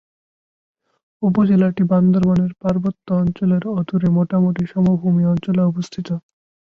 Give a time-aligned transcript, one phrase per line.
[1.21, 6.07] উপজেলাটি বান্দরবানের পার্বত্য অঞ্চলের অদূরে মোটামুটি সমভূমি অঞ্চলে অবস্থিত।